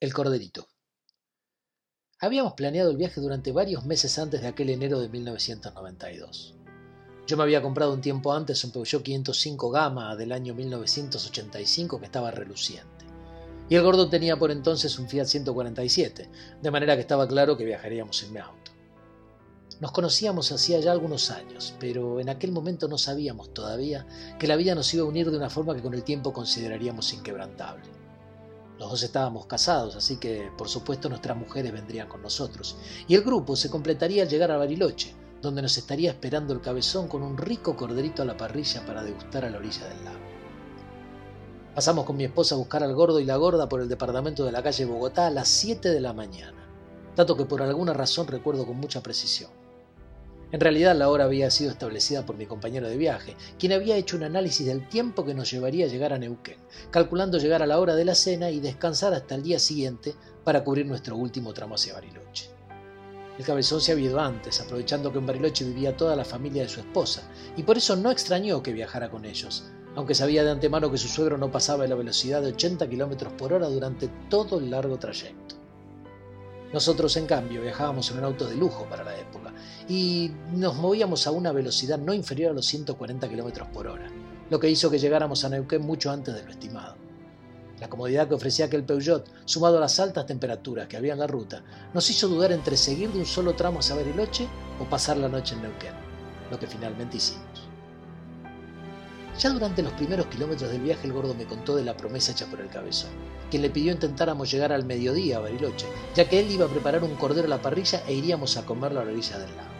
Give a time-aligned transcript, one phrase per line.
[0.00, 0.68] El corderito.
[2.18, 6.56] Habíamos planeado el viaje durante varios meses antes de aquel enero de 1992.
[7.28, 12.06] Yo me había comprado un tiempo antes un Peugeot 505 Gamma del año 1985 que
[12.06, 13.06] estaba reluciente.
[13.68, 16.28] Y el gordo tenía por entonces un Fiat 147,
[16.60, 18.72] de manera que estaba claro que viajaríamos en mi auto.
[19.80, 24.06] Nos conocíamos hacía ya algunos años, pero en aquel momento no sabíamos todavía
[24.40, 27.12] que la vida nos iba a unir de una forma que con el tiempo consideraríamos
[27.12, 28.03] inquebrantable.
[28.78, 33.22] Los dos estábamos casados, así que por supuesto nuestras mujeres vendrían con nosotros, y el
[33.22, 37.36] grupo se completaría al llegar a Bariloche, donde nos estaría esperando el cabezón con un
[37.36, 40.18] rico corderito a la parrilla para degustar a la orilla del lago.
[41.74, 44.52] Pasamos con mi esposa a buscar al gordo y la gorda por el departamento de
[44.52, 46.68] la calle Bogotá a las 7 de la mañana,
[47.14, 49.50] dato que por alguna razón recuerdo con mucha precisión.
[50.54, 54.16] En realidad la hora había sido establecida por mi compañero de viaje, quien había hecho
[54.16, 56.58] un análisis del tiempo que nos llevaría a llegar a Neuquén,
[56.92, 60.62] calculando llegar a la hora de la cena y descansar hasta el día siguiente para
[60.62, 62.50] cubrir nuestro último tramo hacia Bariloche.
[63.36, 66.68] El cabezón se había ido antes, aprovechando que en Bariloche vivía toda la familia de
[66.68, 69.64] su esposa, y por eso no extrañó que viajara con ellos,
[69.96, 73.28] aunque sabía de antemano que su suegro no pasaba de la velocidad de 80 km
[73.36, 75.63] por hora durante todo el largo trayecto.
[76.74, 79.52] Nosotros, en cambio, viajábamos en un auto de lujo para la época
[79.88, 84.10] y nos movíamos a una velocidad no inferior a los 140 km por hora,
[84.50, 86.96] lo que hizo que llegáramos a Neuquén mucho antes de lo estimado.
[87.78, 91.28] La comodidad que ofrecía aquel Peugeot, sumado a las altas temperaturas que había en la
[91.28, 91.62] ruta,
[91.94, 94.48] nos hizo dudar entre seguir de un solo tramo hacia Bariloche
[94.80, 95.94] o pasar la noche en Neuquén,
[96.50, 97.53] lo que finalmente hicimos.
[99.38, 102.46] Ya durante los primeros kilómetros del viaje el gordo me contó de la promesa hecha
[102.46, 103.10] por el cabezón,
[103.50, 107.02] quien le pidió intentáramos llegar al mediodía a Bariloche, ya que él iba a preparar
[107.02, 109.74] un cordero a la parrilla e iríamos a comerlo a la orilla del lago.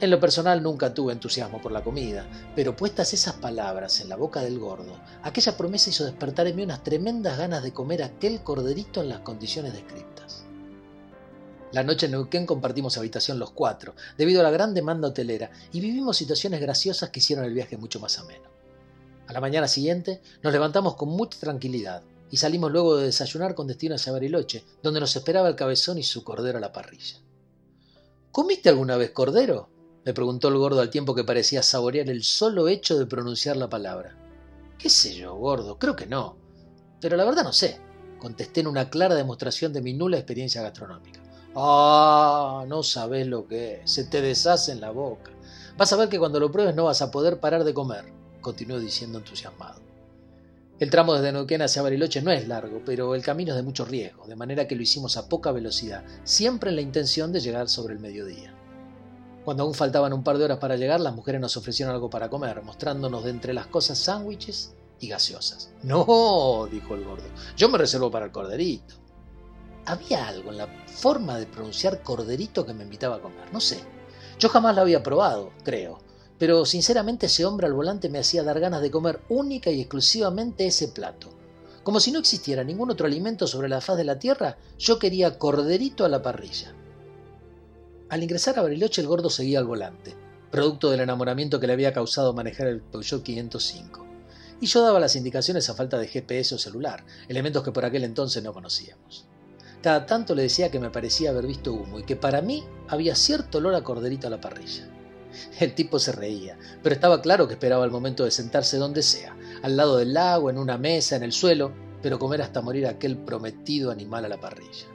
[0.00, 4.16] En lo personal nunca tuve entusiasmo por la comida, pero puestas esas palabras en la
[4.16, 8.42] boca del gordo, aquella promesa hizo despertar en mí unas tremendas ganas de comer aquel
[8.42, 10.43] corderito en las condiciones descritas.
[11.74, 15.80] La noche en Neuquén compartimos habitación los cuatro, debido a la gran demanda hotelera, y
[15.80, 18.48] vivimos situaciones graciosas que hicieron el viaje mucho más ameno.
[19.26, 23.66] A la mañana siguiente nos levantamos con mucha tranquilidad y salimos luego de desayunar con
[23.66, 27.16] destino hacia Bariloche, donde nos esperaba el cabezón y su cordero a la parrilla.
[28.30, 29.68] ¿Comiste alguna vez cordero?
[30.04, 33.68] me preguntó el gordo al tiempo que parecía saborear el solo hecho de pronunciar la
[33.68, 34.16] palabra.
[34.78, 35.76] ¿Qué sé yo, gordo?
[35.80, 36.36] Creo que no.
[37.00, 37.80] Pero la verdad no sé,
[38.20, 41.23] contesté en una clara demostración de mi nula experiencia gastronómica.
[41.56, 45.30] Ah, no sabes lo que es, se te deshace en la boca.
[45.76, 48.04] Vas a ver que cuando lo pruebes no vas a poder parar de comer,
[48.40, 49.80] continuó diciendo entusiasmado.
[50.80, 53.84] El tramo desde Neuquén hacia Bariloche no es largo, pero el camino es de mucho
[53.84, 57.68] riesgo, de manera que lo hicimos a poca velocidad, siempre en la intención de llegar
[57.68, 58.52] sobre el mediodía.
[59.44, 62.28] Cuando aún faltaban un par de horas para llegar, las mujeres nos ofrecieron algo para
[62.28, 65.70] comer, mostrándonos de entre las cosas sándwiches y gaseosas.
[65.84, 67.24] No, dijo el gordo,
[67.56, 69.03] yo me reservo para el corderito.
[69.86, 73.78] Había algo en la forma de pronunciar corderito que me invitaba a comer, no sé.
[74.38, 76.00] Yo jamás lo había probado, creo,
[76.38, 80.66] pero sinceramente ese hombre al volante me hacía dar ganas de comer única y exclusivamente
[80.66, 81.30] ese plato.
[81.82, 85.38] Como si no existiera ningún otro alimento sobre la faz de la tierra, yo quería
[85.38, 86.74] corderito a la parrilla.
[88.08, 90.14] Al ingresar a Bariloche el gordo seguía al volante,
[90.50, 94.06] producto del enamoramiento que le había causado manejar el Peugeot 505.
[94.60, 98.04] Y yo daba las indicaciones a falta de GPS o celular, elementos que por aquel
[98.04, 99.26] entonces no conocíamos.
[99.84, 103.14] Cada tanto le decía que me parecía haber visto humo y que para mí había
[103.14, 104.88] cierto olor a corderito a la parrilla.
[105.60, 109.36] El tipo se reía, pero estaba claro que esperaba el momento de sentarse donde sea,
[109.62, 113.18] al lado del lago, en una mesa, en el suelo, pero comer hasta morir aquel
[113.18, 114.86] prometido animal a la parrilla.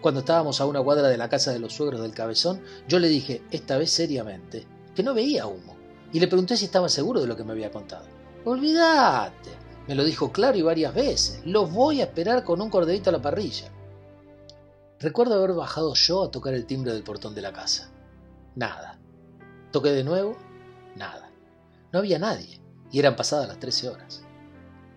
[0.00, 3.08] Cuando estábamos a una cuadra de la casa de los suegros del cabezón, yo le
[3.08, 4.64] dije, esta vez seriamente,
[4.94, 5.74] que no veía humo,
[6.12, 8.06] y le pregunté si estaba seguro de lo que me había contado.
[8.44, 9.50] Olvídate,
[9.88, 13.14] me lo dijo claro y varias veces, los voy a esperar con un corderito a
[13.14, 13.72] la parrilla.
[15.00, 17.90] Recuerdo haber bajado yo a tocar el timbre del portón de la casa.
[18.54, 18.98] Nada.
[19.72, 20.36] Toqué de nuevo,
[20.96, 21.30] nada.
[21.92, 22.60] No había nadie,
[22.90, 24.22] y eran pasadas las 13 horas.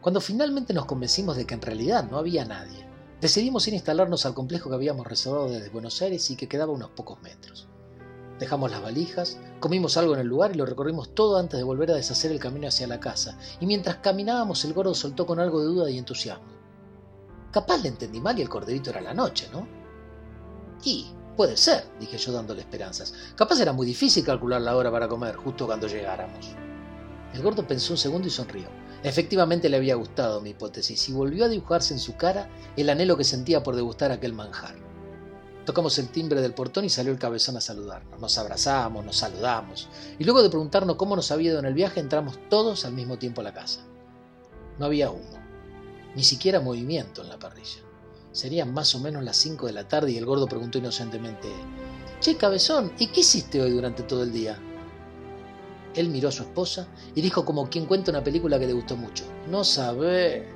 [0.01, 2.87] Cuando finalmente nos convencimos de que en realidad no había nadie,
[3.19, 6.71] Decidimos ir a instalarnos al complejo que habíamos reservado desde Buenos Aires y que quedaba
[6.71, 7.67] unos pocos metros.
[8.37, 11.89] Dejamos las valijas, comimos algo en el lugar y lo recorrimos todo antes de volver
[11.89, 15.61] a deshacer el camino hacia la casa, y mientras caminábamos el gordo soltó con algo
[15.61, 16.45] de duda y entusiasmo.
[17.51, 19.67] Capaz le entendí mal y el corderito era la noche, ¿no?
[20.83, 23.13] Y puede ser, dije yo dándole esperanzas.
[23.35, 26.49] Capaz era muy difícil calcular la hora para comer justo cuando llegáramos.
[27.33, 28.67] El gordo pensó un segundo y sonrió.
[29.03, 33.15] Efectivamente le había gustado mi hipótesis y volvió a dibujarse en su cara el anhelo
[33.15, 34.75] que sentía por degustar aquel manjar.
[35.65, 38.19] Tocamos el timbre del portón y salió el cabezón a saludarnos.
[38.19, 41.99] Nos abrazamos, nos saludamos y luego de preguntarnos cómo nos había ido en el viaje
[41.99, 43.81] entramos todos al mismo tiempo a la casa.
[44.79, 45.37] No había humo,
[46.15, 47.86] ni siquiera movimiento en la parrilla.
[48.31, 51.49] Serían más o menos las 5 de la tarde y el gordo preguntó inocentemente,
[52.19, 54.57] Che, cabezón, ¿y qué hiciste hoy durante todo el día?
[55.95, 58.95] Él miró a su esposa y dijo como quien cuenta una película que le gustó
[58.95, 59.23] mucho.
[59.49, 60.47] No sabe.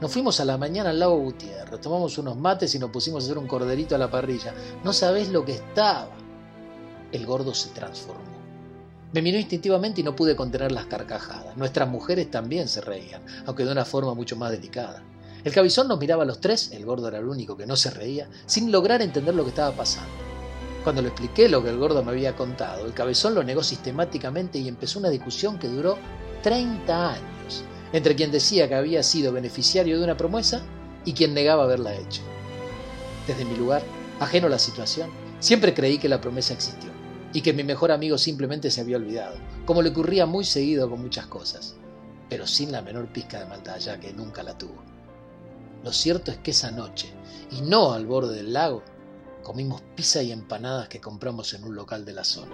[0.00, 3.26] Nos fuimos a la mañana al lago Gutiérrez, tomamos unos mates y nos pusimos a
[3.26, 4.54] hacer un corderito a la parrilla.
[4.84, 6.10] No sabés lo que estaba.
[7.12, 8.36] El gordo se transformó.
[9.12, 11.56] Me miró instintivamente y no pude contener las carcajadas.
[11.56, 15.02] Nuestras mujeres también se reían, aunque de una forma mucho más delicada.
[15.46, 17.90] El cabizón nos miraba a los tres, el gordo era el único que no se
[17.90, 20.10] reía, sin lograr entender lo que estaba pasando.
[20.82, 24.58] Cuando le expliqué lo que el gordo me había contado, el cabezón lo negó sistemáticamente
[24.58, 25.98] y empezó una discusión que duró
[26.42, 27.62] 30 años
[27.92, 30.62] entre quien decía que había sido beneficiario de una promesa
[31.04, 32.22] y quien negaba haberla hecho.
[33.28, 33.84] Desde mi lugar,
[34.18, 36.90] ajeno a la situación, siempre creí que la promesa existió
[37.32, 41.00] y que mi mejor amigo simplemente se había olvidado, como le ocurría muy seguido con
[41.00, 41.76] muchas cosas,
[42.28, 44.95] pero sin la menor pizca de maldad ya que nunca la tuvo.
[45.86, 47.14] Lo cierto es que esa noche,
[47.52, 48.82] y no al borde del lago,
[49.44, 52.50] comimos pizza y empanadas que compramos en un local de la zona.